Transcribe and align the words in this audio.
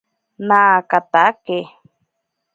Naakatake. 0.47 1.57